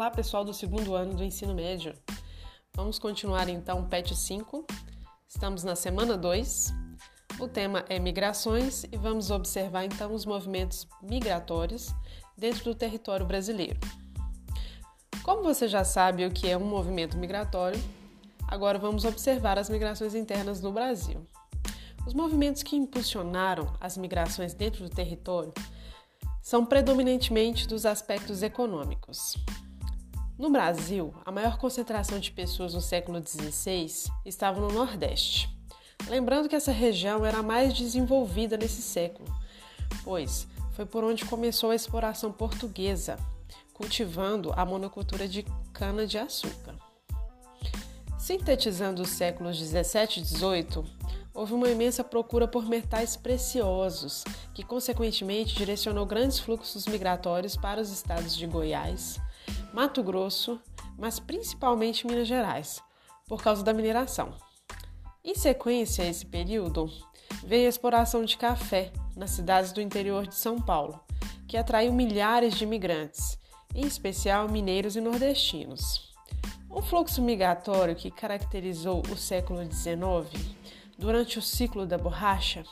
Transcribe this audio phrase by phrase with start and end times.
[0.00, 1.92] Olá, pessoal do segundo ano do ensino médio.
[2.74, 4.66] Vamos continuar então o PET 5.
[5.28, 6.72] Estamos na semana 2.
[7.38, 11.94] O tema é migrações e vamos observar então os movimentos migratórios
[12.34, 13.78] dentro do território brasileiro.
[15.22, 17.78] Como você já sabe o que é um movimento migratório,
[18.48, 21.26] agora vamos observar as migrações internas no Brasil.
[22.06, 25.52] Os movimentos que impulsionaram as migrações dentro do território
[26.40, 29.36] são predominantemente dos aspectos econômicos.
[30.40, 35.54] No Brasil, a maior concentração de pessoas no século XVI estava no Nordeste.
[36.08, 39.28] Lembrando que essa região era a mais desenvolvida nesse século,
[40.02, 43.18] pois foi por onde começou a exploração portuguesa,
[43.74, 46.74] cultivando a monocultura de cana-de-açúcar.
[48.18, 50.82] Sintetizando os séculos 17 e 18,
[51.34, 57.90] houve uma imensa procura por metais preciosos, que consequentemente direcionou grandes fluxos migratórios para os
[57.90, 59.20] estados de Goiás,
[59.72, 60.60] Mato Grosso,
[60.98, 62.82] mas principalmente Minas Gerais,
[63.28, 64.34] por causa da mineração.
[65.24, 66.90] Em sequência a esse período,
[67.44, 71.00] veio a exploração de café nas cidades do interior de São Paulo,
[71.46, 73.38] que atraiu milhares de imigrantes,
[73.74, 76.10] em especial mineiros e nordestinos.
[76.68, 80.56] O fluxo migratório que caracterizou o século XIX,
[80.98, 82.64] durante o ciclo da borracha,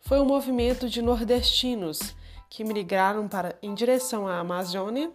[0.00, 2.14] foi um movimento de nordestinos
[2.50, 5.10] que migraram para, em direção à Amazônia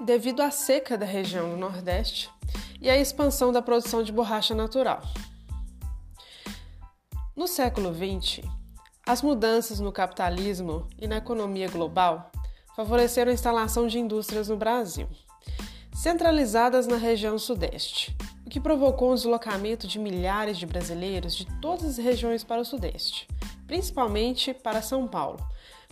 [0.00, 2.30] devido à seca da região do Nordeste
[2.80, 5.02] e à expansão da produção de borracha natural.
[7.34, 8.44] No século XX,
[9.06, 12.30] as mudanças no capitalismo e na economia global
[12.74, 15.08] favoreceram a instalação de indústrias no Brasil,
[15.94, 21.84] centralizadas na região Sudeste, o que provocou o deslocamento de milhares de brasileiros de todas
[21.84, 23.26] as regiões para o Sudeste,
[23.66, 25.38] principalmente para São Paulo,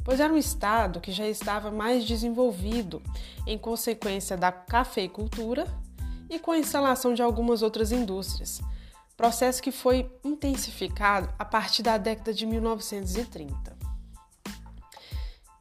[0.05, 3.03] pois era um estado que já estava mais desenvolvido
[3.47, 5.67] em consequência da cafeicultura
[6.29, 8.61] e com a instalação de algumas outras indústrias,
[9.17, 13.75] processo que foi intensificado a partir da década de 1930.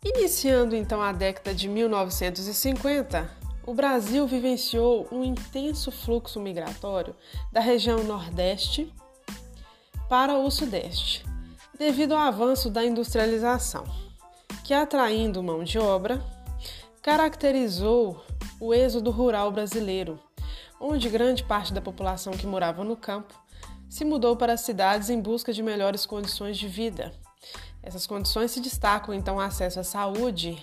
[0.03, 3.29] Iniciando então a década de 1950,
[3.65, 7.15] o Brasil vivenciou um intenso fluxo migratório
[7.49, 8.93] da região Nordeste
[10.09, 11.25] para o Sudeste,
[11.77, 13.85] devido ao avanço da industrialização
[14.63, 16.23] que, atraindo mão de obra,
[17.01, 18.23] caracterizou
[18.59, 20.19] o êxodo rural brasileiro,
[20.79, 23.33] onde grande parte da população que morava no campo
[23.89, 27.13] se mudou para as cidades em busca de melhores condições de vida.
[27.83, 30.57] Essas condições se destacam então acesso à saúde,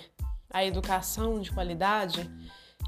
[0.49, 2.29] à educação de qualidade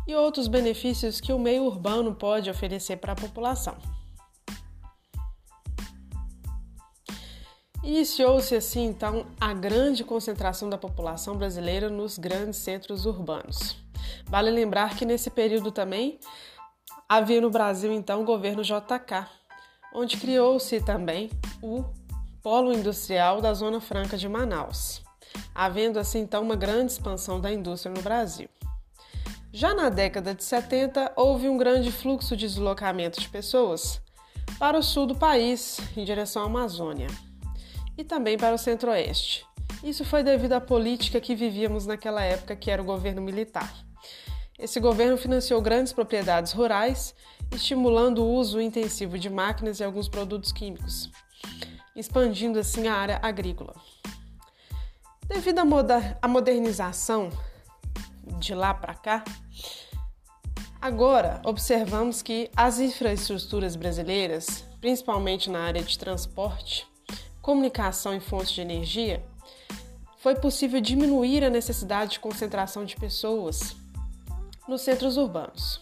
[0.08, 3.78] e outros benefícios que o meio urbano pode oferecer para a população.
[7.84, 13.76] Iniciou-se assim então a grande concentração da população brasileira nos grandes centros urbanos.
[14.26, 16.18] Vale lembrar que nesse período também
[17.10, 19.28] havia no Brasil então o governo JK,
[19.94, 21.30] onde criou-se também
[21.62, 21.84] o
[22.42, 25.02] Polo Industrial da Zona Franca de Manaus,
[25.54, 28.48] havendo assim então uma grande expansão da indústria no Brasil.
[29.52, 34.02] Já na década de 70, houve um grande fluxo de deslocamento de pessoas
[34.58, 37.08] para o sul do país, em direção à Amazônia
[37.98, 39.46] e também para o Centro-Oeste.
[39.84, 43.74] Isso foi devido à política que vivíamos naquela época, que era o governo militar.
[44.58, 47.14] Esse governo financiou grandes propriedades rurais,
[47.52, 51.10] estimulando o uso intensivo de máquinas e alguns produtos químicos,
[51.96, 53.76] expandindo assim a área agrícola.
[55.28, 57.30] Devido à modernização
[58.40, 59.24] de lá para cá,
[60.80, 66.88] agora observamos que as infraestruturas brasileiras, principalmente na área de transporte,
[67.44, 69.22] comunicação e fontes de energia,
[70.18, 73.76] foi possível diminuir a necessidade de concentração de pessoas
[74.66, 75.82] nos centros urbanos.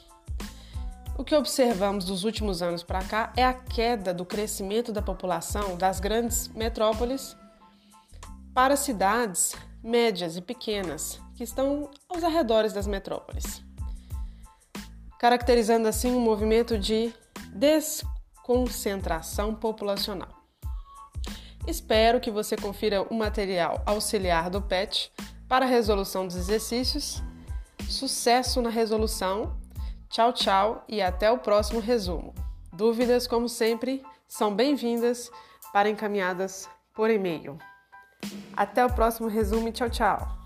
[1.16, 5.78] O que observamos dos últimos anos para cá é a queda do crescimento da população
[5.78, 7.38] das grandes metrópoles
[8.56, 13.64] para cidades médias e pequenas que estão aos arredores das metrópoles,
[15.20, 17.14] caracterizando assim um movimento de
[17.54, 20.41] desconcentração populacional.
[21.68, 25.12] Espero que você confira o material auxiliar do PET
[25.48, 27.22] para a resolução dos exercícios.
[27.88, 29.56] Sucesso na resolução.
[30.10, 32.34] Tchau, tchau e até o próximo resumo.
[32.74, 35.30] Dúvidas, como sempre, são bem-vindas
[35.72, 37.58] para encaminhadas por e-mail.
[38.56, 40.41] Até o próximo resumo e tchau, tchau.